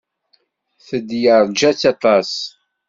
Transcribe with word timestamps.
Ted 0.85 1.09
yeṛja-tt 1.23 1.83
aṭas. 1.93 2.31